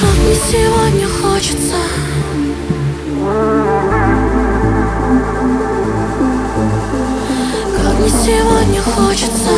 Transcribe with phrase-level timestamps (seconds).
[0.00, 1.76] Как мне сегодня хочется.
[7.76, 9.50] Как мне сегодня хочется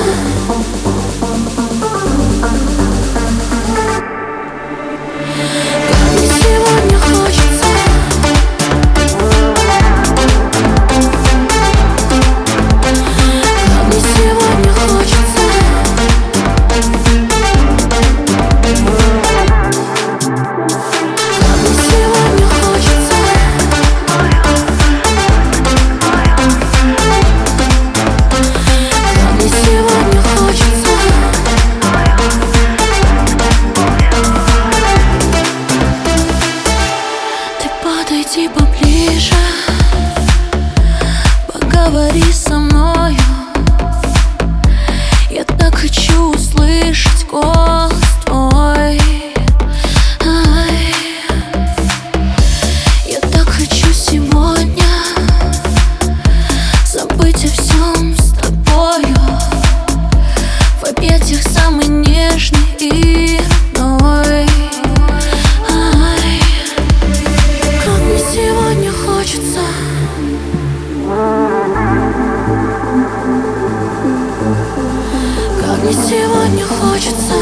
[38.81, 39.35] ближе.
[41.53, 43.32] Поговори со мною.
[75.93, 77.42] сегодня хочется